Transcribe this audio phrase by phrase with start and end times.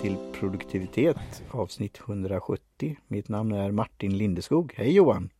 [0.00, 2.96] till produktivitet avsnitt 170.
[3.08, 4.74] Mitt namn är Martin Lindeskog.
[4.76, 5.30] Hej Johan!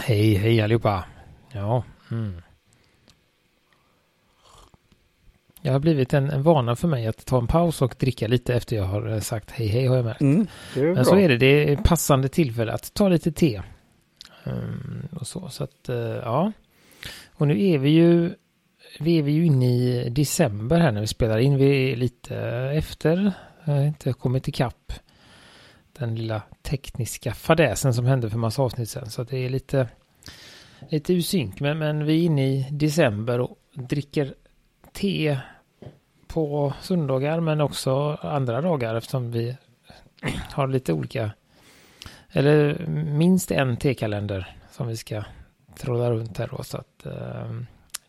[0.00, 1.04] Hej, hej allihopa!
[1.52, 2.42] Ja, mm.
[5.62, 8.54] Jag har blivit en, en vana för mig att ta en paus och dricka lite
[8.54, 10.20] efter jag har sagt hej hej har jag märkt.
[10.20, 11.04] Mm, Men bra.
[11.04, 13.62] så är det, det är passande tillfälle att ta lite te.
[14.44, 16.52] Um, och så, så att uh, ja.
[17.28, 18.34] Och nu är vi ju,
[19.00, 21.56] vi är vi ju inne i december här när vi spelar in.
[21.56, 22.36] Vi är lite
[22.74, 23.32] efter,
[23.64, 24.92] jag har inte kommit ikapp
[25.92, 29.10] den lilla tekniska fadäsen som hände för massa avsnitt sen.
[29.10, 29.88] Så det är lite,
[30.88, 31.60] lite ur synk.
[31.60, 34.34] Men, men vi är inne i december och dricker
[34.92, 35.38] te
[36.26, 39.56] på söndagar men också andra dagar eftersom vi
[40.52, 41.30] har lite olika
[42.30, 45.24] eller minst en tekalender som vi ska
[45.78, 47.50] trolla runt här då så att eh,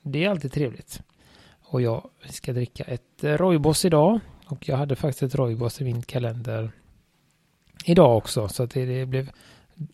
[0.02, 1.02] det är alltid trevligt.
[1.62, 6.02] Och jag ska dricka ett Roybos idag och jag hade faktiskt ett Roibos i min
[6.02, 6.72] kalender
[7.86, 9.30] idag också så att det, det blev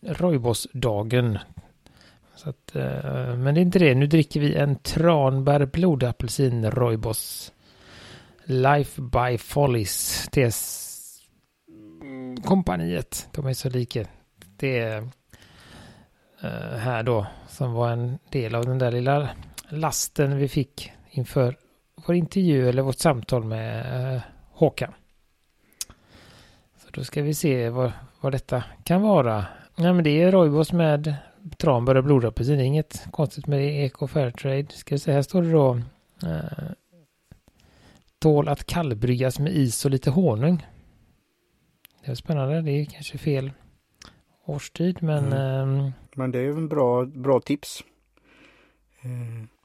[0.02, 1.38] Roibos-dagen.
[2.36, 3.94] Så att, eh, men det är inte det.
[3.94, 7.52] Nu dricker vi en tranbär blodapelsin Roibos
[8.44, 10.28] Life by Follies.
[10.32, 10.52] Det är
[12.42, 13.28] kompaniet.
[13.32, 14.04] De är så lika.
[14.56, 14.98] Det är
[16.40, 19.28] eh, här då som var en del av den där lilla
[19.68, 21.56] lasten vi fick inför
[22.06, 24.22] vår intervju eller vårt samtal med eh,
[24.60, 24.92] Håkan.
[26.76, 29.46] Så då ska vi se vad, vad detta kan vara.
[29.76, 31.14] Ja, men det är Roibos med
[31.58, 32.56] tranbär och blodapelsin.
[32.56, 33.84] Det är inget konstigt med det.
[33.84, 34.66] Eco Fairtrade.
[34.70, 35.74] Ska vi se, här står det då.
[36.24, 36.70] Uh,
[38.18, 40.66] tål att kallbryggas med is och lite honung.
[42.04, 42.62] Det är spännande.
[42.62, 43.52] Det är kanske fel
[44.44, 45.32] årstid men...
[45.32, 45.80] Mm.
[45.86, 47.84] Eh, men det är en bra, bra tips.
[49.02, 49.59] Eh.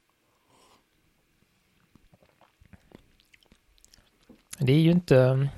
[4.58, 5.48] Det är ju inte...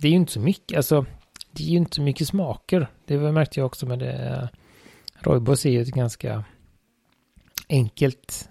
[0.00, 0.76] Det är ju inte så mycket.
[0.76, 1.06] Alltså,
[1.52, 2.88] det är ju inte så mycket smaker.
[3.04, 4.48] Det märkte jag också med det.
[5.20, 6.44] Roibos är ju ett ganska
[7.68, 8.48] enkelt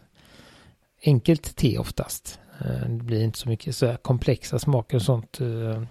[1.06, 2.40] enkelt te oftast.
[2.60, 5.42] Eh, det blir inte så mycket så komplexa smaker och sånt.
[5.42, 5.84] Eh.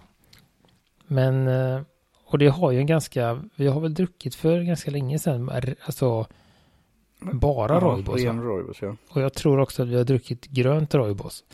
[1.06, 1.81] Men, eh,
[2.27, 5.50] och det har ju en ganska, vi har väl druckit för ganska länge sedan,
[5.84, 6.27] alltså
[7.21, 8.25] bara ja, Roibos.
[8.25, 8.97] Roibos ja.
[9.09, 11.45] Och jag tror också att vi har druckit grönt Roibos.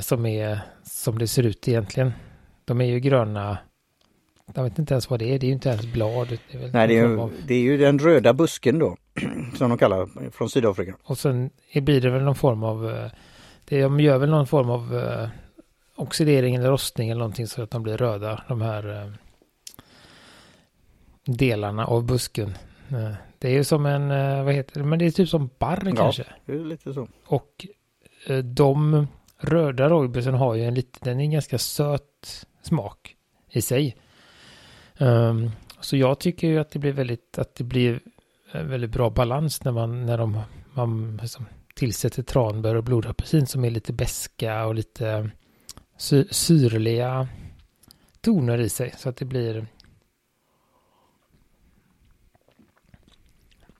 [0.00, 2.12] som är som det ser ut egentligen.
[2.64, 3.58] De är ju gröna.
[4.54, 5.38] Jag vet inte ens vad det är.
[5.38, 6.28] Det är ju inte ens blad.
[6.28, 7.32] Det är Nej, det är, ju, av...
[7.46, 8.96] det är ju den röda busken då.
[9.54, 10.96] Som de kallar från Sydafrika.
[11.02, 13.10] Och sen blir det väl någon form av
[13.68, 15.28] det, de gör väl någon form av eh,
[15.96, 19.12] oxidering eller rostning eller någonting så att de blir röda, de här eh,
[21.24, 22.54] delarna av busken.
[23.38, 25.82] Det är ju som en, eh, vad heter det, men det är typ som barr
[25.84, 26.24] ja, kanske.
[26.46, 27.08] det är lite så.
[27.26, 27.66] Och
[28.26, 29.06] eh, de
[29.38, 33.16] röda roibusen har ju en lite, den är en ganska söt smak
[33.50, 33.96] i sig.
[34.98, 38.00] Um, så jag tycker ju att det blir väldigt, att det blir
[38.52, 40.40] väldigt bra balans när man, när de,
[40.72, 45.30] man liksom, tillsätter tranbär och blodapelsin som är lite beska och lite
[45.96, 47.28] sy syrliga
[48.20, 48.94] toner i sig.
[48.96, 49.66] Så att det blir...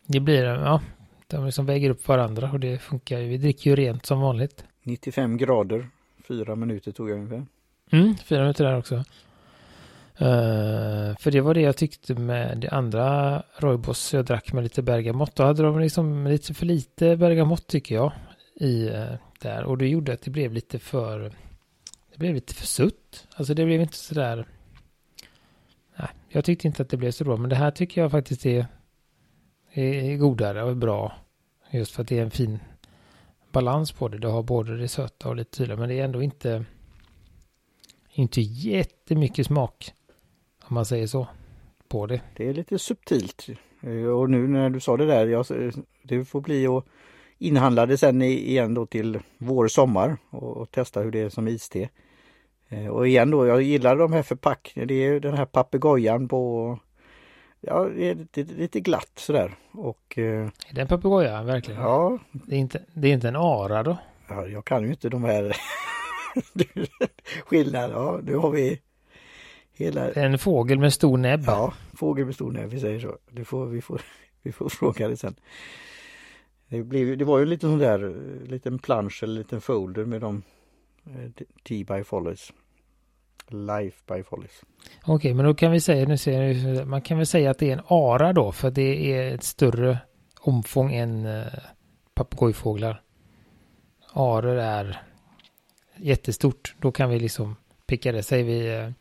[0.07, 0.81] Det blir, ja,
[1.27, 3.29] de liksom väger upp varandra och det funkar ju.
[3.29, 4.65] Vi dricker ju rent som vanligt.
[4.83, 5.89] 95 grader,
[6.29, 7.47] fyra minuter tog jag ungefär.
[7.91, 9.05] Mm, fyra minuter där också.
[10.21, 14.83] Uh, för det var det jag tyckte med det andra Roibos jag drack med lite
[14.83, 15.37] bergamott.
[15.37, 18.13] Då hade de liksom lite för lite bergamott tycker jag
[18.55, 19.05] i uh,
[19.41, 19.65] där.
[19.65, 21.19] Och det gjorde att det blev lite för
[22.13, 23.27] det blev lite för sutt.
[23.37, 24.47] Alltså det blev inte sådär
[25.97, 27.37] Nej, jag tyckte inte att det blev så bra.
[27.37, 28.67] Men det här tycker jag faktiskt är,
[29.83, 31.13] är godare och bra.
[31.71, 32.59] Just för att det är en fin
[33.53, 34.19] balans på det.
[34.19, 35.77] Det har både det söta och lite syrliga.
[35.77, 36.65] Men det är ändå inte
[38.19, 39.93] inte jättemycket smak
[40.65, 41.27] om man säger så,
[41.89, 42.21] på det.
[42.37, 43.47] Det är lite subtilt.
[43.81, 45.47] Eh, och nu när du sa det där, jag,
[46.03, 46.85] det får bli att
[47.39, 51.49] inhandla det sen igen då till vår, sommar och, och testa hur det är som
[51.49, 51.89] iste.
[52.69, 54.89] Eh, och igen då, jag gillar de här förpackningarna.
[54.89, 56.79] Det är den här papegojan på
[57.67, 59.55] Ja, det är lite, lite glatt sådär.
[59.73, 61.81] Och, eh, är det en papegoja verkligen?
[61.81, 62.19] Ja.
[62.33, 63.97] Det är, inte, det är inte en ara då?
[64.29, 65.57] Ja, jag kan ju inte de här
[67.47, 67.95] skillnaderna.
[67.95, 68.81] Ja, nu har vi
[69.73, 70.13] hela...
[70.13, 71.43] En fågel med stor näbb.
[71.47, 73.19] Ja, fågel med stor näbb, vi säger så.
[73.31, 74.03] Det får, vi, får,
[74.43, 75.35] vi får fråga det sen.
[76.69, 78.17] Det, blev, det var ju en liten sån där
[78.47, 80.43] liten plansch eller liten folder med de
[81.07, 82.53] eh, T by Follies.
[83.49, 84.63] Life by Follies.
[85.03, 87.69] Okej, okay, men då kan vi säga, nu ser man kan väl säga att det
[87.71, 89.99] är en ara då, för det är ett större
[90.41, 91.47] omfång än eh,
[92.15, 93.03] papegojfåglar.
[94.13, 95.03] Aror är
[95.97, 96.75] jättestort.
[96.79, 97.57] Då kan vi liksom
[97.87, 98.23] picka det.
[98.23, 98.93] Säger vi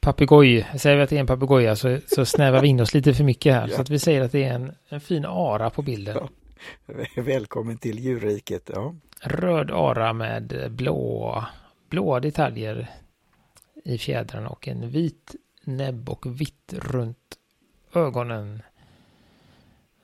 [0.00, 3.14] papegoj, säger vi att det är en papegoja så, så snävar vi in oss lite
[3.14, 3.68] för mycket här.
[3.68, 3.76] Ja.
[3.76, 6.16] Så att vi säger att det är en, en fin ara på bilden.
[6.20, 6.28] Ja.
[7.22, 8.70] Välkommen till djurriket.
[8.74, 8.94] Ja.
[9.20, 11.44] Röd ara med blå,
[11.90, 12.90] blåa detaljer
[13.84, 15.34] i fjädrarna och en vit
[15.64, 17.38] näbb och vitt runt
[17.94, 18.62] ögonen.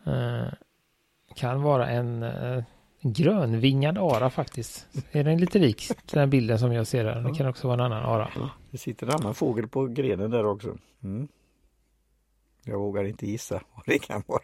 [0.06, 0.48] Uh,
[1.34, 2.62] kan vara en uh,
[3.00, 4.86] grönvingad ara faktiskt.
[5.12, 7.20] Är den lite lik den bilden som jag ser här?
[7.20, 8.50] Det kan också vara en annan ara.
[8.70, 10.78] Det sitter en annan fågel på grenen där också.
[11.02, 11.28] Mm.
[12.64, 14.42] Jag vågar inte gissa vad det kan vara.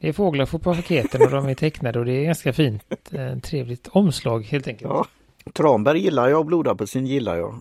[0.00, 2.84] Det är fåglar på paketen och de är tecknade och det är ganska fint.
[3.12, 4.90] Eh, trevligt omslag helt enkelt.
[4.90, 5.06] Ja.
[5.52, 7.60] Tranberg gillar jag och blodapelsin gillar jag.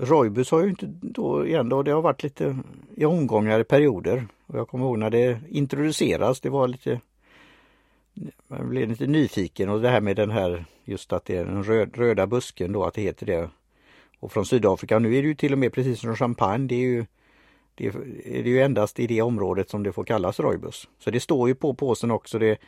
[0.00, 2.58] Roibus har ju inte då igen då, det har varit lite
[2.96, 4.26] i omgångar i perioder.
[4.46, 7.00] Och jag kommer ihåg när det introduceras, det var lite
[8.46, 11.64] man blev lite nyfiken och det här med den här just att det är den
[11.64, 13.50] röd, röda busken då att det heter det.
[14.20, 16.80] Och från Sydafrika, nu är det ju till och med precis som champagne, det är
[16.80, 17.06] ju
[17.74, 17.92] det är,
[18.24, 20.88] det är ju endast i det området som det får kallas rojbus.
[20.98, 22.58] Så det står ju på påsen också det,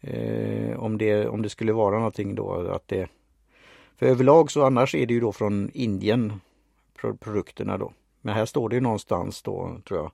[0.00, 3.08] eh, om, det, om det skulle vara någonting då att det
[4.02, 6.40] för överlag så annars är det ju då från Indien
[7.20, 7.92] produkterna då.
[8.20, 10.10] Men här står det ju någonstans då tror jag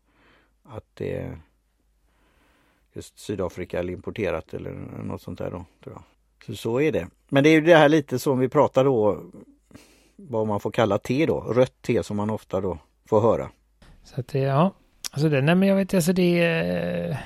[0.76, 1.38] att det
[2.92, 4.70] just Sydafrika eller importerat eller
[5.02, 5.64] något sånt där då.
[5.84, 6.02] Tror jag.
[6.46, 7.08] Så, så är det.
[7.28, 9.22] Men det är ju det här lite som vi pratar då
[10.16, 13.50] vad man får kalla te då, rött te som man ofta då får höra.
[14.04, 14.74] Så att det, ja.
[15.10, 17.16] Alltså det, nej men jag vet alltså det, eh,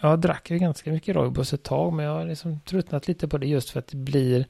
[0.00, 3.38] jag drack ju ganska mycket Roibos ett tag men jag har liksom tröttnat lite på
[3.38, 4.46] det just för att det blir,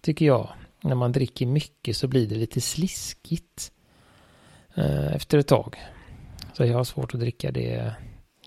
[0.00, 0.48] tycker jag,
[0.80, 3.72] när man dricker mycket så blir det lite sliskigt
[4.74, 5.76] eh, efter ett tag.
[6.52, 7.94] Så jag har svårt att dricka det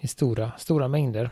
[0.02, 1.30] i stora, stora mängder.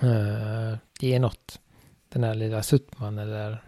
[0.00, 1.60] Eh, det är något,
[2.08, 3.62] den här lilla suttman eller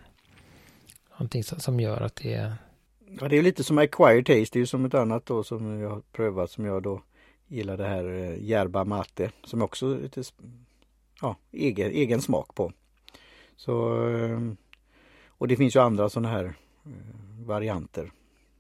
[1.11, 2.57] någonting som gör att det är
[3.21, 5.81] Ja, det är lite som acquired taste, det är ju som ett annat då som
[5.81, 7.03] jag har prövat som jag då
[7.47, 10.23] gillar det här eh, järba mate som också är lite
[11.21, 12.73] ja, egen, egen smak på.
[13.57, 14.57] Så ehm,
[15.39, 18.13] och det finns ju andra sådana här eh, varianter,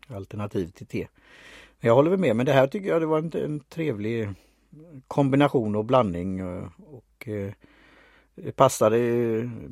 [0.09, 1.09] alternativ till te.
[1.81, 4.29] Jag håller med, men det här tycker jag det var en, en trevlig
[5.09, 7.53] kombination och blandning eh, och eh,
[8.35, 8.99] det passade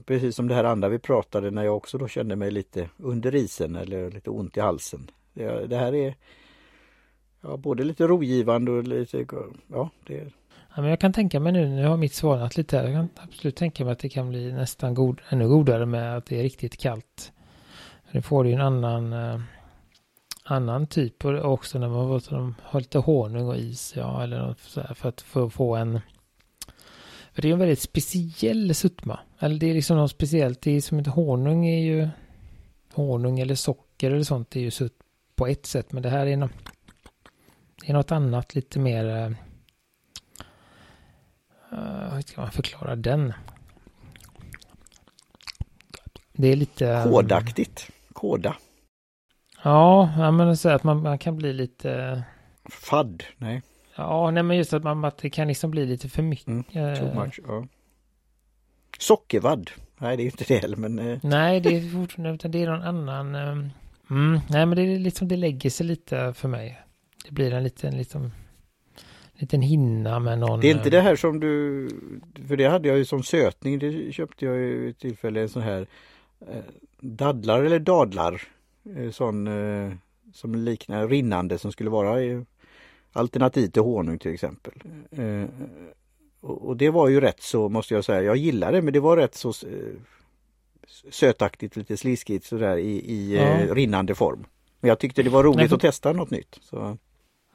[0.05, 3.35] precis som det här andra vi pratade när jag också då kände mig lite under
[3.35, 5.11] isen eller lite ont i halsen.
[5.32, 6.14] Det, det här är
[7.41, 9.26] ja, både lite rogivande och lite,
[9.69, 10.32] ja det.
[10.76, 13.08] Ja, men jag kan tänka mig nu, nu har mitt svalnat lite här, jag kan
[13.25, 16.43] absolut tänka mig att det kan bli nästan god, ännu godare med att det är
[16.43, 17.32] riktigt kallt.
[18.12, 19.40] Det får ju en annan, eh,
[20.44, 24.81] annan typ och också när man har lite honung och is, ja, eller något så
[24.81, 26.00] här, för att få, få en
[27.32, 29.19] för det är en väldigt speciell sutma.
[29.38, 30.61] Eller det är liksom något speciellt.
[30.61, 32.08] Det är som ett honung är ju
[32.93, 34.99] honung eller socker eller sånt det är ju sutt
[35.34, 35.93] på ett sätt.
[35.93, 36.52] Men det här är något,
[37.81, 39.31] det är något annat lite mer eh,
[42.16, 43.32] hur ska man förklara den?
[46.32, 47.02] Det är lite...
[47.04, 47.90] Kodaktigt.
[48.12, 48.56] Koda.
[49.62, 52.22] Ja, men så att man, man kan bli lite...
[52.70, 53.62] Fadd, nej.
[53.96, 56.46] Ja, nej men just att, man, att det kan liksom bli lite för mycket.
[56.46, 57.66] Mm, too much, ja.
[58.98, 59.70] Sockervadd.
[59.98, 60.98] Nej, det är inte det heller, men...
[60.98, 61.18] Eh.
[61.22, 63.34] Nej, det är fortfarande, utan det är någon annan...
[63.34, 63.70] Eh,
[64.10, 66.80] mm, nej, men det är liksom, det lägger sig lite för mig.
[67.25, 68.32] Det blir en liten, liksom,
[69.40, 70.61] liten hinna med någon...
[70.61, 71.88] Det är inte det här som du...
[72.49, 75.62] För det hade jag ju som sötning, det köpte jag ju ett tillfälle, en sån
[75.62, 75.87] här
[76.40, 76.62] eh,
[77.00, 78.43] dadlar eller dadlar.
[79.12, 79.49] Sån
[80.33, 82.45] som liknar rinnande som skulle vara
[83.12, 84.73] alternativ till honung till exempel.
[85.11, 85.45] Eh,
[86.40, 89.16] och det var ju rätt så måste jag säga, jag gillar det men det var
[89.16, 89.95] rätt så eh,
[91.11, 93.75] sötaktigt, lite sliskigt sådär i, i eh, ja.
[93.75, 94.47] rinnande form.
[94.81, 95.76] Men jag tyckte det var roligt Nej, för...
[95.76, 96.59] att testa något nytt.
[96.62, 96.99] Så.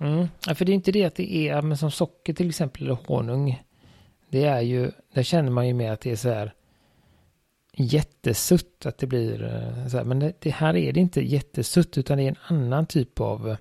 [0.01, 0.27] Mm.
[0.48, 2.98] Ja, för det är inte det att det är, men som socker till exempel eller
[3.08, 3.62] honung.
[4.29, 6.53] Det är ju, där känner man ju med att det är så här
[7.74, 9.38] jättesutt att det blir
[9.89, 10.03] så här.
[10.03, 13.55] Men det, det, här är det inte jättesutt utan det är en annan typ av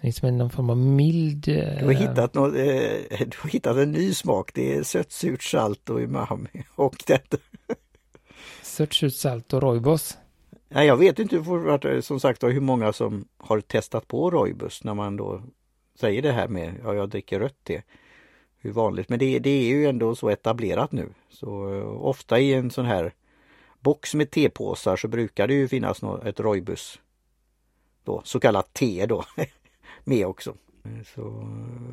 [0.00, 1.40] Liksom någon form av mild...
[1.40, 4.50] Du har, eh, hittat något, eh, du har hittat en ny smak.
[4.54, 6.64] Det är sött, surt, salt och umami.
[6.74, 7.36] Och detta.
[8.62, 10.18] Sött, surt, salt och roibos.
[10.68, 14.94] Nej, jag vet inte eh, som sagt hur många som har testat på Roibus när
[14.94, 15.42] man då
[15.94, 17.82] säger det här med ja, jag dricker rött te.
[18.58, 21.08] Hur vanligt, men det, det är ju ändå så etablerat nu.
[21.28, 23.12] Så eh, ofta i en sån här
[23.80, 27.00] box med tepåsar så brukar det ju finnas ett roibus.
[28.04, 29.24] Då, så kallat te då.
[30.04, 30.54] med också.
[31.14, 31.22] Så,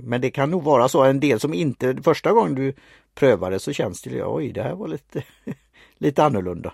[0.03, 2.73] men det kan nog vara så en del som inte första gången du
[3.15, 5.23] prövar det så känns det oj det här var lite,
[5.97, 6.73] lite annorlunda.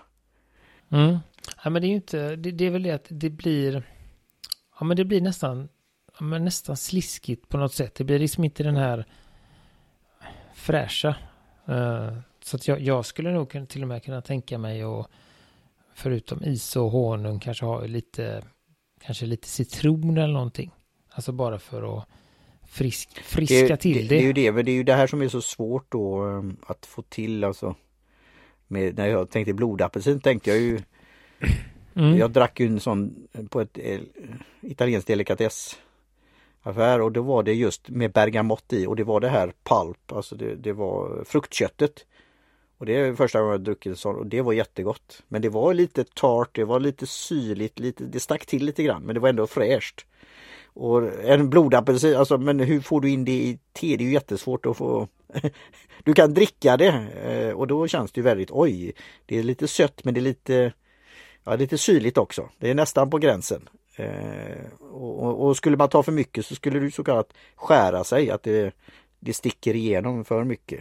[0.88, 1.18] Mm.
[1.64, 3.82] Ja men det är ju inte, det, det, är väl det att det blir,
[4.80, 5.68] ja men det blir nästan,
[6.20, 7.94] men nästan sliskigt på något sätt.
[7.94, 9.06] Det blir liksom inte den här
[10.54, 11.08] fräscha.
[11.68, 15.10] Uh, så att jag, jag, skulle nog till och med kunna tänka mig att
[15.94, 18.42] förutom is och honung kanske ha lite
[19.00, 20.70] kanske lite citron eller någonting.
[21.10, 22.08] Alltså bara för att
[22.68, 24.14] frisk, friska det, till det.
[24.14, 26.22] Det är ju det, men det är ju det här som är så svårt då
[26.24, 27.74] um, att få till alltså.
[28.66, 30.80] Med, när jag tänkte blodapelsin tänkte jag ju
[31.94, 32.16] mm.
[32.16, 34.00] Jag drack ju en sån på ett eh,
[34.60, 39.52] italienskt delikatessaffär och då var det just med bergamott i och det var det här
[39.64, 42.06] palp, alltså det, det var fruktköttet.
[42.78, 45.22] Och det är första gången jag druckit sån och det var jättegott.
[45.28, 49.02] Men det var lite tart, det var lite syrligt, lite, det stack till lite grann
[49.02, 50.06] men det var ändå fräscht.
[50.72, 53.96] Och en blodapelsin, alltså men hur får du in det i te?
[53.96, 55.08] Det är ju jättesvårt att få.
[56.04, 58.92] Du kan dricka det eh, och då känns det väldigt oj.
[59.26, 60.72] Det är lite sött men det är lite
[61.44, 62.48] Ja, lite syrligt också.
[62.58, 63.68] Det är nästan på gränsen.
[63.96, 68.30] Eh, och, och, skulle man ta för mycket så skulle det så kallat skära sig,
[68.30, 68.74] att det,
[69.20, 70.80] det sticker igenom för mycket.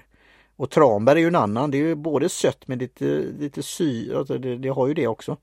[0.56, 4.14] Och tranbär är ju en annan, det är ju både sött men lite, lite sy,
[4.14, 5.38] alltså det, det har ju det också.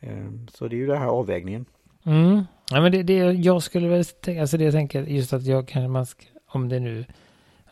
[0.00, 1.64] Eh, så det är ju den här avvägningen.
[2.04, 2.42] Mm.
[2.70, 5.68] Ja, men det, det jag skulle väl tänka, alltså det jag tänker just att jag
[5.68, 7.04] kanske man ska, om det nu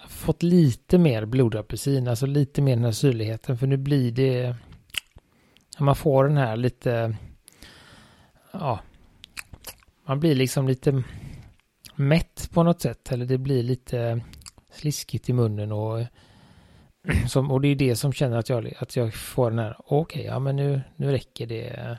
[0.09, 4.55] fått lite mer blodapelsin, alltså lite mer den här syrligheten, för nu blir det
[5.79, 7.17] man får den här lite,
[8.53, 8.81] ja,
[10.07, 11.03] man blir liksom lite
[11.95, 14.21] mätt på något sätt, eller det blir lite
[14.73, 16.01] sliskigt i munnen och
[17.29, 19.97] som, och det är det som känner att jag, att jag får den här, okej,
[19.97, 21.99] okay, ja men nu, nu räcker det.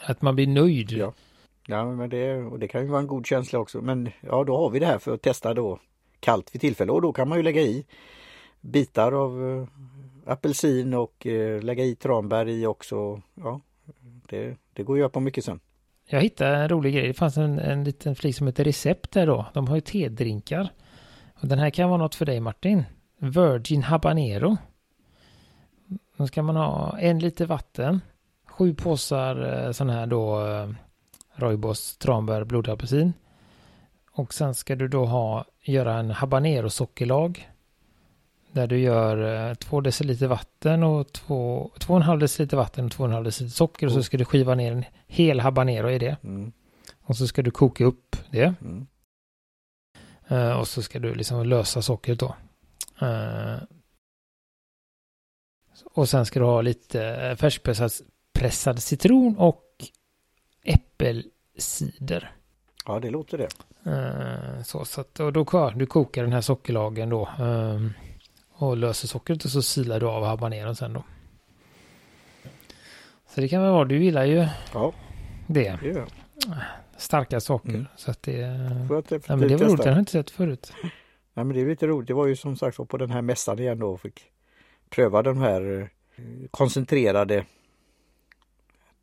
[0.00, 0.92] Att man blir nöjd.
[0.92, 1.12] Ja.
[1.68, 3.80] Ja, men det, och det kan ju vara en god känsla också.
[3.80, 5.80] Men ja, då har vi det här för att testa då
[6.20, 7.86] kallt vid tillfälle och då kan man ju lägga i
[8.60, 9.68] bitar av eh,
[10.26, 13.22] apelsin och eh, lägga i tranbär i också.
[13.34, 13.60] Ja,
[14.28, 15.60] det, det går att göra på mycket sen.
[16.08, 17.06] Jag hittade en rolig grej.
[17.06, 19.46] Det fanns en, en liten flik som heter recept där då.
[19.54, 20.68] De har ju tedrinkar.
[21.40, 22.84] Och den här kan vara något för dig Martin.
[23.18, 24.56] Virgin habanero.
[26.16, 28.00] Då ska man ha en liter vatten.
[28.48, 30.70] Sju påsar eh, sån här då eh,
[31.34, 33.12] Roibos tranbär blodapelsin.
[34.10, 37.48] Och sen ska du då ha, göra en habanero sockerlag.
[38.56, 43.86] Där du gör 2 eh, deciliter vatten och 2,5 deciliter vatten och 2,5 deciliter socker.
[43.86, 46.16] Och så ska du skiva ner en hel habanero i det.
[46.24, 46.52] Mm.
[47.00, 48.54] Och så ska du koka upp det.
[48.60, 48.86] Mm.
[50.30, 52.36] Uh, och så ska du liksom lösa sockret då.
[53.02, 53.58] Uh,
[55.84, 59.64] och sen ska du ha lite färskpressad citron och
[60.64, 62.32] äppelcider.
[62.86, 63.48] Ja, det låter det.
[63.90, 67.28] Uh, så, så att, och då du kokar den här sockerlagen då.
[67.40, 67.90] Uh,
[68.56, 71.02] och löser sockret och så silar du av habaneron sen då.
[73.34, 74.92] Så det kan väl vara, du gillar ju ja,
[75.46, 75.78] det.
[75.82, 76.06] det gör
[76.96, 77.68] Starka saker.
[77.68, 77.86] Mm.
[77.96, 78.32] Så att det...
[78.32, 78.48] Ja,
[79.36, 80.72] men det var roligt, jag har inte sett förut.
[81.34, 82.08] Nej men det är lite roligt.
[82.08, 84.22] Det var ju som sagt på den här mässan igen då och fick
[84.90, 86.48] pröva de här eh,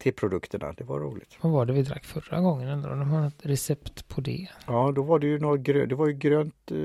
[0.03, 0.73] koncentrerade teprodukterna.
[0.77, 1.37] Det var roligt.
[1.41, 2.85] Vad var det vi drack förra gången?
[2.85, 4.47] Om de har något recept på det?
[4.67, 5.89] Ja, då var det ju något grönt.
[5.89, 6.77] Det var ju grönt eh,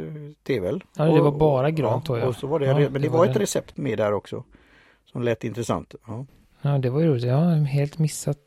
[0.42, 0.82] te väl?
[0.96, 2.26] Ja, det var bara grönt då ja.
[2.26, 3.40] Och så var det, ja, men det, det var, var ett det.
[3.40, 4.44] recept med där också.
[5.12, 5.94] Som lät intressant.
[6.06, 6.26] Ja,
[6.62, 7.24] ja det var ju roligt.
[7.24, 8.38] Jag har helt missat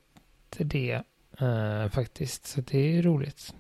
[0.58, 1.01] det
[1.42, 2.46] uh, faktiskt.
[2.46, 3.54] Så det är ju roligt.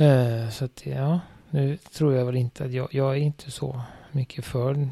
[0.00, 1.20] Uh, så att ja,
[1.50, 3.80] nu tror jag väl inte att jag, jag är inte så
[4.12, 4.88] mycket för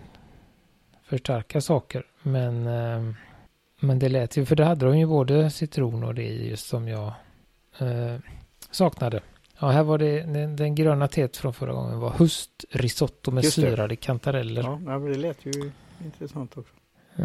[1.03, 2.07] för starka saker.
[2.23, 3.15] Men uh,
[3.83, 6.67] men det lät ju, för det hade de ju både citron och det i just
[6.67, 7.13] som jag
[7.79, 8.17] eh,
[8.71, 9.21] saknade.
[9.59, 13.97] Ja, här var det den, den gröna teet från förra gången var höstrisotto med syrade
[13.97, 14.63] kantareller.
[14.63, 15.71] Ja, det lät ju
[16.05, 16.75] intressant också.
[17.17, 17.25] Eh,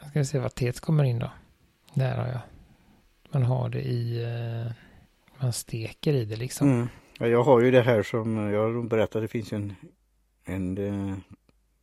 [0.00, 1.30] jag ska se vad teet kommer in då.
[1.94, 2.40] Där har jag.
[3.30, 4.72] Man har det i, eh,
[5.38, 6.70] man steker i det liksom.
[6.70, 6.88] Mm.
[7.18, 9.74] Ja, jag har ju det här som jag berättade, det finns en,
[10.44, 11.16] en eh,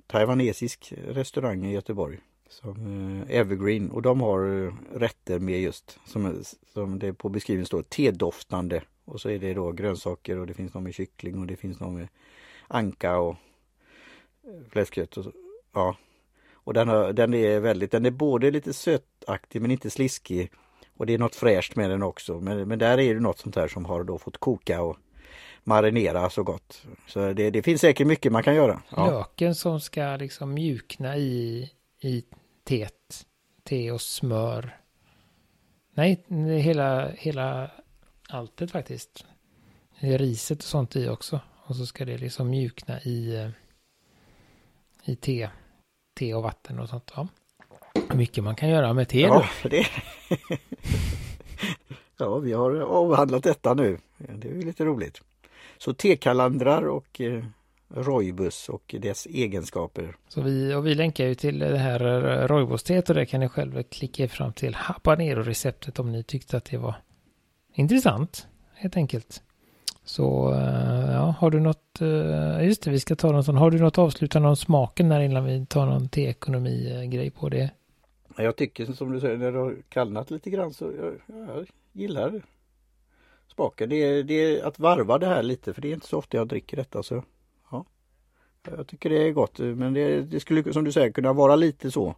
[0.07, 2.19] taiwanesisk restaurang i Göteborg
[2.51, 6.43] som eh, Evergreen och de har eh, rätter med just som,
[6.73, 10.73] som det på beskrivningen står tedoftande och så är det då grönsaker och det finns
[10.73, 12.07] någon med kyckling och det finns någon med
[12.67, 13.35] anka och
[14.43, 15.31] eh, fläskkött och så,
[15.73, 15.95] ja.
[16.53, 20.51] Och den, har, den är väldigt, den är både lite sötaktig men inte sliskig
[20.97, 22.39] och det är något fräscht med den också.
[22.39, 24.97] Men, men där är det något sånt här som har då fått koka och
[25.63, 26.85] marinera så gott.
[27.07, 28.81] Så det, det finns säkert mycket man kan göra.
[28.89, 29.11] Ja.
[29.11, 32.23] Löken som ska liksom mjukna i, i
[32.63, 33.25] teet,
[33.63, 34.77] te och smör.
[35.93, 36.25] Nej,
[36.61, 37.71] hela, hela
[38.29, 39.25] alltet faktiskt.
[39.99, 41.39] Det är riset och sånt i också.
[41.65, 43.49] Och så ska det liksom mjukna i, eh,
[45.03, 45.49] i te,
[46.19, 47.11] te och vatten och sånt.
[47.15, 47.27] Ja.
[48.13, 49.87] Mycket man kan göra med te ja, det.
[52.17, 53.97] Ja, vi har avhandlat detta nu.
[54.17, 55.21] Det är lite roligt.
[55.77, 57.21] Så tekalandrar och
[57.95, 60.15] rojbus och dess egenskaper.
[60.27, 61.99] Så vi, och vi länkar ju till det här
[62.47, 66.77] rojbus-teet och det kan ni själva klicka fram till habanero-receptet om ni tyckte att det
[66.77, 66.95] var
[67.73, 69.43] intressant helt enkelt.
[70.03, 73.71] Så eh, ja, har du något, eh, just det, vi ska ta någon sån, har
[73.71, 77.69] du något avslutande om smaken där innan vi tar någon teekonomi-grej på det?
[78.37, 81.13] Jag tycker som du säger när det har kallnat lite grann så jag,
[81.47, 82.41] jag gillar
[83.55, 83.89] smaken.
[83.89, 86.37] Det är, det är att varva det här lite för det är inte så ofta
[86.37, 87.23] jag dricker detta så.
[88.63, 91.91] Jag tycker det är gott men det, det skulle som du säger kunna vara lite
[91.91, 92.15] så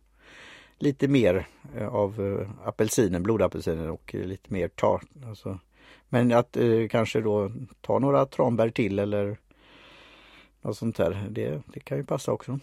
[0.78, 5.06] lite mer eh, av eh, apelsinen, blodapelsinen och lite mer tart.
[5.28, 5.60] Alltså,
[6.10, 9.38] men att eh, kanske då ta några tranbär till eller
[10.62, 11.28] något sånt där.
[11.30, 12.60] Det, det kan ju passa också.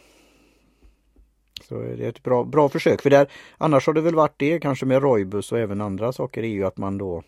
[1.63, 3.03] Så det är ett bra, bra försök.
[3.03, 6.43] För där, annars har det väl varit det kanske med rojbus och även andra saker
[6.43, 7.23] är ju att man då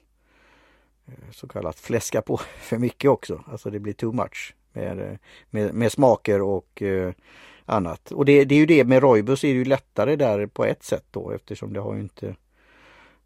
[1.06, 3.44] eh, så kallat fläska på för mycket också.
[3.47, 5.18] Alltså det blir too much med, eh,
[5.50, 7.12] med, med smaker och eh,
[7.66, 8.12] annat.
[8.12, 10.82] Och det, det, är ju det med Roibus är det ju lättare där på ett
[10.82, 12.28] sätt då eftersom det har ju inte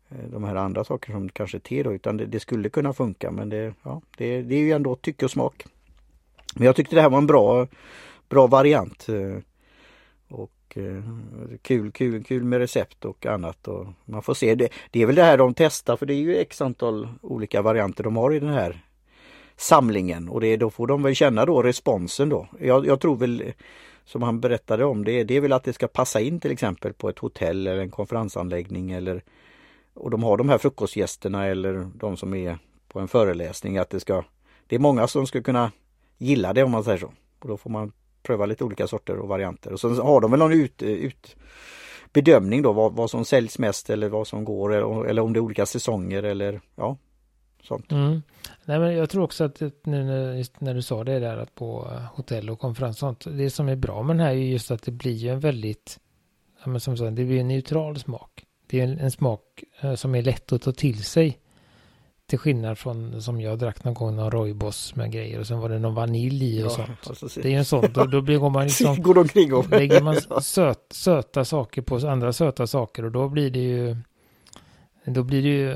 [0.09, 3.31] eh, de här andra sakerna som kanske te då, utan det, det, skulle kunna funka
[3.31, 5.65] men det, ja, det, det, är ju ändå tycke och smak.
[6.55, 7.67] Men jag tyckte det här var en bra,
[8.29, 9.09] bra variant.
[9.09, 9.39] Eh,
[10.29, 10.53] och
[11.63, 13.69] kul, kul, kul med recept och annat.
[13.69, 16.21] Och man får se, det, det är väl det här de testar för det är
[16.21, 18.86] ju x antal olika varianter de har i den här
[19.57, 22.49] samlingen och det, då får de väl känna då responsen då.
[22.61, 23.53] Jag, jag tror väl
[24.05, 26.93] som han berättade om det, det är väl att det ska passa in till exempel
[26.93, 29.23] på ett hotell eller en konferensanläggning eller
[29.95, 32.59] och de har de här frukostgästerna eller de som är
[32.89, 34.25] på en föreläsning att det ska
[34.67, 35.73] Det är många som ska kunna
[36.19, 37.13] gilla det om man säger så.
[37.39, 39.73] Och då får man pröva lite olika sorter och varianter.
[39.73, 41.37] Och sen har de väl någon ut, ut
[42.13, 45.39] bedömning då vad, vad som säljs mest eller vad som går eller, eller om det
[45.39, 46.97] är olika säsonger eller ja
[47.67, 47.93] sånt.
[47.93, 48.23] Mm.
[48.65, 51.93] Nej men jag tror också att nu när, när du sa det där att på
[52.13, 53.37] hotell och konferens och sånt.
[53.39, 55.99] Det som är bra med den här är just att det blir ju en väldigt
[56.65, 58.45] ja, men som sagt, det blir en neutral smak.
[58.67, 61.39] Det är en, en smak eh, som är lätt att ta till sig.
[62.27, 65.69] Till skillnad från som jag drack någon gång någon rojboss med grejer och sen var
[65.69, 67.35] det någon vanilj i och ja, sånt.
[67.43, 68.97] Det är en sån, då, då blir man liksom...
[69.03, 69.71] Går omkring och...
[69.71, 73.97] lägger man söt, söta saker på andra söta saker och då blir det ju...
[75.07, 75.75] Då blir det ju...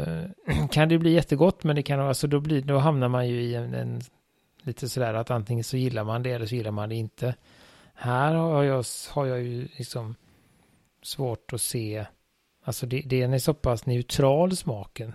[0.71, 3.55] Kan det bli jättegott men det kan alltså då blir då hamnar man ju i
[3.55, 4.01] en, en
[4.63, 7.35] lite sådär att antingen så gillar man det eller så gillar man det inte.
[7.95, 10.15] Här har jag, har jag ju liksom
[11.03, 12.07] svårt att se
[12.65, 15.13] Alltså det, den är så pass neutral smaken.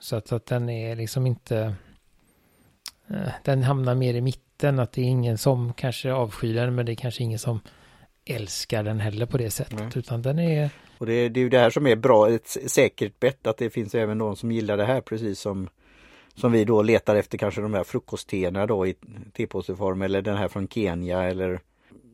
[0.00, 1.74] Så att, att den är liksom inte...
[3.08, 4.78] Eh, den hamnar mer i mitten.
[4.78, 6.74] Att det är ingen som kanske avskyr den.
[6.74, 7.60] Men det är kanske ingen som
[8.24, 9.78] älskar den heller på det sättet.
[9.78, 9.90] Nej.
[9.94, 10.70] Utan den är...
[11.00, 13.46] Och det, det är ju det här som är bra, ett säkert bett.
[13.46, 15.68] Att det finns även någon som gillar det här precis som
[16.34, 18.94] som vi då letar efter kanske de här frukostteerna då i
[19.32, 21.60] tepåseform eller den här från Kenya eller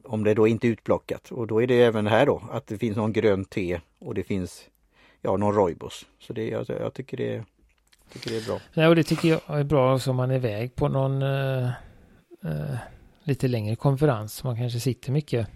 [0.05, 1.31] om det då inte är utplockat.
[1.31, 4.22] Och då är det även här då att det finns någon grön te och det
[4.22, 4.64] finns
[5.22, 6.07] ja, någon rojbos.
[6.18, 7.44] Så det, jag, jag tycker, det,
[8.12, 8.61] tycker det är bra.
[8.75, 11.66] Ja, och det tycker jag är bra också om man är iväg på någon eh,
[12.44, 12.77] eh,
[13.22, 14.44] lite längre konferens.
[14.44, 15.49] Man kanske sitter mycket.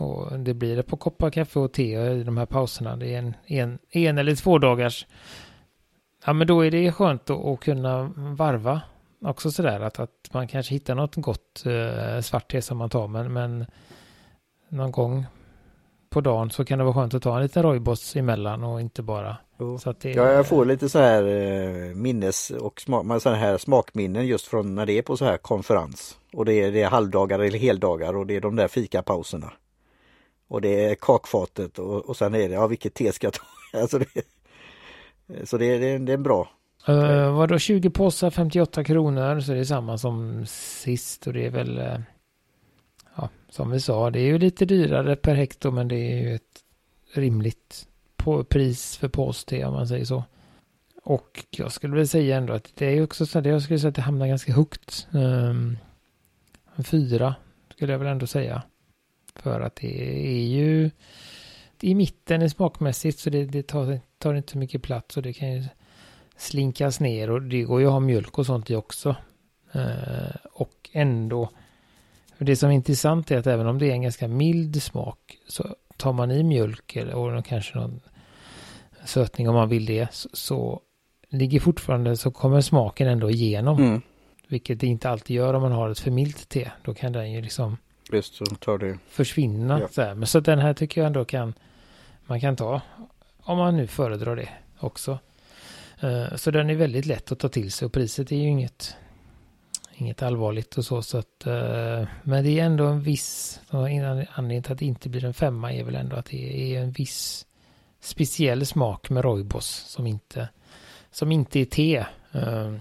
[0.00, 2.96] Och det blir det på koppar kaffe och te i de här pauserna.
[2.96, 5.06] Det är en, en, en eller två dagars.
[6.26, 8.80] Ja, men då är det skönt att, att kunna varva
[9.20, 13.08] också sådär att, att man kanske hittar något gott eh, svart te som man tar
[13.08, 13.66] men, men
[14.68, 15.26] någon gång
[16.10, 19.02] på dagen så kan det vara skönt att ta en liten rojboss emellan och inte
[19.02, 19.36] bara.
[19.58, 19.78] Oh.
[19.78, 24.26] Så det, ja, jag får lite så här eh, minnes och smak, så här smakminnen
[24.26, 26.18] just från när det är på så här konferens.
[26.32, 29.52] Och det är, det är halvdagar eller heldagar och det är de där fikapauserna.
[30.48, 33.42] Och det är kakfatet och, och sen är det, ja vilket te ska jag ta?
[33.78, 34.06] alltså det,
[35.48, 36.48] så det, det, det är en bra
[36.88, 41.50] Uh, vadå 20 påsar 58 kronor så det är samma som sist och det är
[41.50, 42.00] väl uh,
[43.16, 46.34] ja, som vi sa, det är ju lite dyrare per hekto men det är ju
[46.34, 46.62] ett
[47.12, 50.24] rimligt på pris för påste om man säger så.
[51.02, 53.88] Och jag skulle väl säga ändå att det är också så att jag skulle säga
[53.88, 55.08] att det hamnar ganska högt.
[55.10, 55.78] Um,
[56.84, 57.34] fyra
[57.74, 58.62] skulle jag väl ändå säga.
[59.42, 60.90] För att det är ju
[61.80, 65.52] i mitten är smakmässigt så det, det tar, tar inte mycket plats och det kan
[65.52, 65.64] ju
[66.36, 69.16] slinkas ner och det går ju att ha mjölk och sånt i också.
[69.72, 71.50] Eh, och ändå,
[72.38, 75.76] det som är intressant är att även om det är en ganska mild smak så
[75.96, 78.00] tar man i mjölk eller, kanske någon
[79.04, 80.80] sötning om man vill det så, så
[81.28, 83.78] ligger fortfarande så kommer smaken ändå igenom.
[83.78, 84.02] Mm.
[84.48, 86.70] Vilket det inte alltid gör om man har ett för milt te.
[86.84, 87.76] Då kan den ju liksom
[88.10, 88.98] Visst, så tar det.
[89.08, 89.80] försvinna.
[89.80, 89.88] Ja.
[89.88, 90.14] Så här.
[90.14, 91.54] Men så den här tycker jag ändå kan
[92.26, 92.80] man kan ta
[93.48, 95.18] om man nu föredrar det också.
[96.00, 98.96] Eh, så den är väldigt lätt att ta till sig och priset är ju inget,
[99.94, 101.02] inget allvarligt och så.
[101.02, 105.24] så att, eh, men det är ändå en viss, anledningen till att det inte blir
[105.24, 107.46] en femma är väl ändå att det är en viss
[108.00, 110.48] speciell smak med Roibos som inte,
[111.10, 111.96] som inte är te.
[112.32, 112.74] Eh,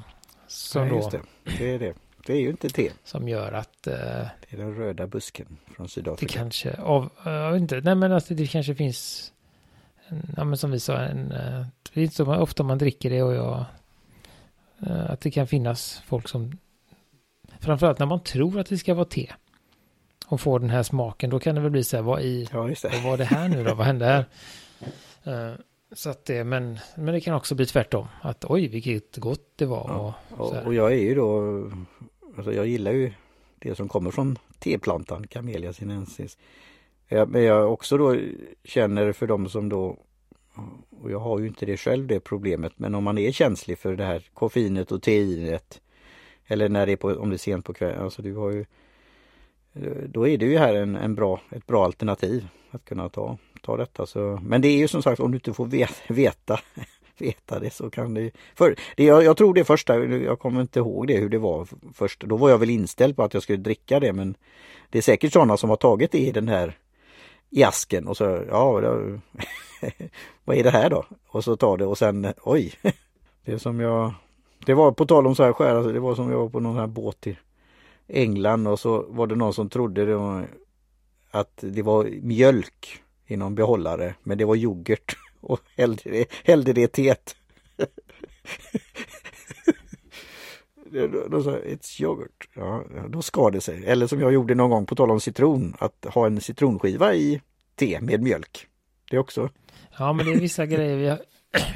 [0.48, 1.22] som Nej, just det.
[1.58, 1.94] det är det.
[2.28, 2.92] Det är ju inte te.
[3.04, 3.88] Som gör att...
[3.88, 6.26] Uh, det är den röda busken från Sydafrika.
[6.26, 9.32] Det kanske, av, jag vet inte, nej men alltså det kanske finns,
[10.08, 13.10] en, ja men som vi sa, en, uh, det är inte så ofta man dricker
[13.10, 13.66] det och jag,
[14.88, 16.58] uh, att det kan finnas folk som,
[17.60, 19.32] framförallt när man tror att det ska vara te
[20.28, 22.62] och får den här smaken, då kan det väl bli så här, vad i, ja,
[22.62, 24.26] vad var det här nu då, vad hände här?
[25.92, 28.08] Så att det, men, men det kan också bli tvärtom.
[28.22, 29.86] Att oj, vilket gott det var.
[29.90, 31.42] Ja, och, och, jag är ju då
[32.38, 33.12] Alltså jag gillar ju
[33.60, 36.38] det som kommer från teplantan Camellia sinensis.
[37.28, 38.16] Men jag också då
[38.64, 39.98] känner för dem som då
[41.02, 43.96] och jag har ju inte det själv det problemet men om man är känslig för
[43.96, 45.82] det här koffeinet och teinet
[46.48, 48.66] eller när det är på, om det är sent på kvällen, alltså du har ju
[49.74, 53.38] eh, då är det ju här en, en bra, ett bra alternativ att kunna ta,
[53.62, 54.06] ta detta.
[54.06, 56.60] Så, men det är ju som sagt om du inte får veta, veta
[57.22, 60.80] veta det så kan det för det, jag, jag, tror det första, jag kommer inte
[60.80, 62.24] ihåg det hur det var först.
[62.24, 64.36] Då var jag väl inställd på att jag skulle dricka det men
[64.90, 66.78] det är säkert sådana som har tagit det i den här
[67.50, 69.20] i asken och så ja, då,
[70.44, 71.06] vad är det här då?
[71.28, 72.74] Och så tar det och sen oj,
[73.46, 74.14] det som jag
[74.66, 76.60] det var på tal om så här skär, alltså, det var som jag var på
[76.60, 77.38] någon här båt i
[78.08, 80.48] England och så var det någon som trodde det var,
[81.32, 86.74] att det var mjölk i någon behållare men det var yoghurt och hällde det, hällde
[86.74, 87.36] det i teet.
[91.30, 92.50] Då sa jag, it's yoghurt.
[92.54, 93.86] Ja, då skar det sig.
[93.86, 97.42] Eller som jag gjorde någon gång på tal om citron, att ha en citronskiva i
[97.76, 98.68] te med mjölk.
[99.10, 99.50] Det också.
[100.00, 100.98] Ja, men det är vissa grejer.
[100.98, 101.20] Jag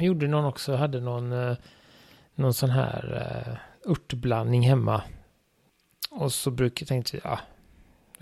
[0.00, 1.56] gjorde någon också, hade någon, eh,
[2.34, 5.02] någon sån här eh, uh, örtblandning hemma.
[6.10, 7.38] Och så brukar jag tänkte, ja,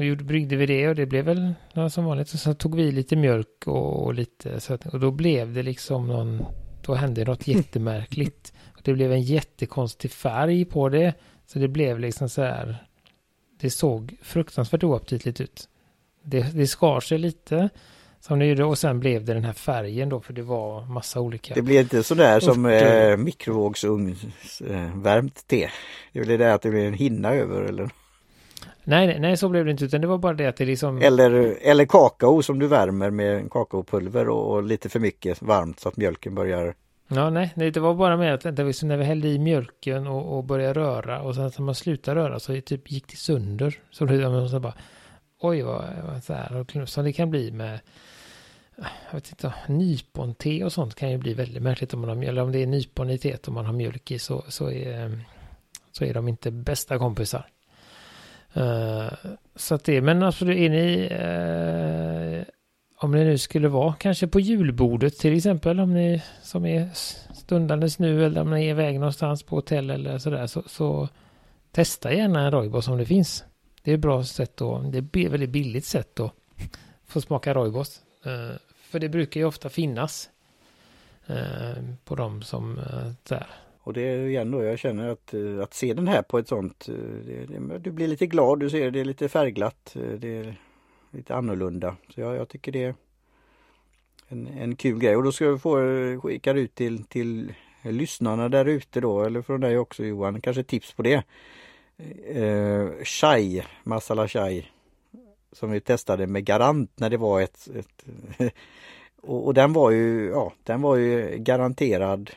[0.05, 1.55] då bryggde vi det och det blev väl
[1.91, 2.33] som vanligt.
[2.33, 5.63] Och så tog vi lite mjölk och, och lite så att, och då blev det
[5.63, 6.45] liksom någon,
[6.87, 8.53] då hände något jättemärkligt.
[8.75, 11.15] Och det blev en jättekonstig färg på det.
[11.47, 12.85] Så det blev liksom så här,
[13.61, 15.69] det såg fruktansvärt oaptitligt ut.
[16.23, 17.69] Det, det skar sig lite.
[18.21, 21.21] Som det gjorde och sen blev det den här färgen då för det var massa
[21.21, 21.55] olika.
[21.55, 25.71] Det blev inte sådär som eh, mikrovågsugnsvärmt eh, te.
[26.13, 27.91] Det blev det att det blev en hinna över eller?
[28.85, 30.99] Nej, nej, så blev det inte utan det var bara det att det liksom...
[31.03, 35.89] Eller, eller kakao som du värmer med kakaopulver och, och lite för mycket varmt så
[35.89, 36.75] att mjölken börjar...
[37.09, 40.07] Ja, nej, nej det var bara med att det var när vi hällde i mjölken
[40.07, 43.79] och, och började röra och sen när man slutade röra så typ gick det sönder.
[43.91, 44.75] Så det så bara,
[45.41, 47.81] oj vad, vad så här, som det kan bli med
[49.07, 52.31] jag vet inte, nyponte och sånt kan ju bli väldigt märkligt om man har mjölk,
[52.31, 55.25] eller om det är nypon i teet om man har mjölk i så, så, är,
[55.93, 57.47] så är de inte bästa kompisar.
[58.57, 59.13] Uh,
[59.57, 62.45] så att det, men alltså är ni, uh,
[62.97, 66.89] om det nu skulle vara kanske på julbordet till exempel, om ni som är
[67.35, 71.09] stundandes nu eller om ni är iväg någonstans på hotell eller sådär, så, så
[71.73, 73.45] testa gärna en roibos om det finns.
[73.83, 76.33] Det är ett bra sätt och det är ett väldigt billigt sätt att
[77.07, 78.01] få smaka roibos.
[78.27, 78.57] Uh, eh,
[78.91, 80.31] för det brukar ju ofta finnas
[82.05, 82.81] på de som
[83.29, 83.47] där
[83.91, 86.49] och det är igen då jag känner att, eh, att se den här på ett
[86.49, 86.95] sånt, eh,
[87.27, 90.57] det, det, du blir lite glad, du ser det är lite färgglatt, eh, det är
[91.11, 91.97] lite annorlunda.
[92.09, 92.95] Så jag, jag tycker det är
[94.29, 95.77] en, en kul grej och då ska vi få
[96.23, 100.93] skicka ut till, till lyssnarna där ute då, eller från dig också Johan, kanske tips
[100.93, 101.23] på det.
[102.27, 104.67] Eh, chai, masala chai,
[105.53, 108.05] som vi testade med Garant när det var ett, ett
[109.23, 112.31] och, och, den var ju, ja, den var ju garanterad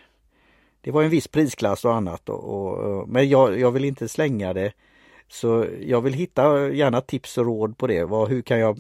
[0.83, 2.29] det var en viss prisklass och annat.
[2.29, 4.73] Och, och men jag, jag, vill inte slänga det.
[5.27, 8.03] Så jag vill hitta gärna tips och råd på det.
[8.03, 8.79] Vad, hur kan jag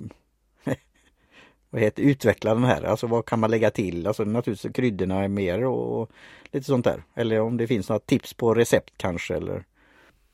[1.69, 2.83] vad heter, utveckla den här?
[2.83, 4.07] Alltså vad kan man lägga till?
[4.07, 6.11] Alltså naturligtvis kryddorna är mer och, och
[6.51, 7.03] lite sånt där.
[7.15, 9.63] Eller om det finns några tips på recept kanske eller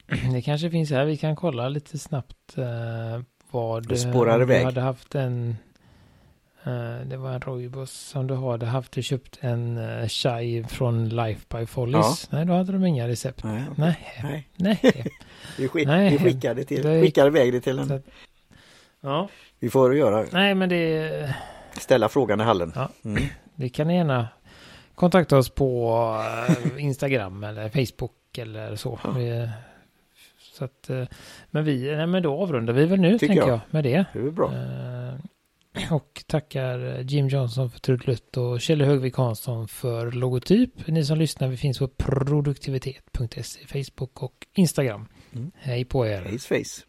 [0.34, 1.06] Det kanske finns här.
[1.06, 5.69] Vi kan kolla lite snabbt eh, vad du hade haft en Eh,
[7.06, 11.46] det var en rooibos som du hade haft och köpt en uh, chai från Life
[11.50, 12.28] by Follies.
[12.32, 12.38] Ja.
[12.38, 13.44] Nej, då hade de inga recept.
[13.44, 13.64] Nej.
[13.78, 14.48] Nej.
[14.56, 14.80] Nej.
[15.58, 16.18] Vi, skick, Nej.
[16.18, 18.04] vi skickade, till, det, skickade iväg det till en.
[19.02, 19.30] ja.
[19.60, 20.26] Vi får göra.
[20.32, 21.36] Nej, men det...
[21.74, 22.72] Ställa frågan i hallen.
[22.76, 22.90] Ja.
[23.06, 23.24] Mm.
[23.56, 24.28] Det kan gärna
[24.96, 26.00] kontakta oss på
[26.50, 29.00] uh, Instagram eller Facebook eller så.
[29.04, 29.12] Ja.
[29.12, 29.50] Vi,
[30.54, 30.90] så att,
[31.52, 33.50] men vi, nej men då avrundar vi väl nu Tycker tänker jag.
[33.50, 34.06] jag med det.
[34.14, 34.52] Det är bra.
[35.92, 40.88] och tackar eh, Jim Johnson för trudelutt och Kjell Högvik Hansson för logotyp.
[40.88, 45.08] Ni som lyssnar, vi finns på produktivitet.se, Facebook och Instagram.
[45.34, 45.52] Mm.
[45.56, 46.22] Hej på er!
[46.22, 46.84] Hej face!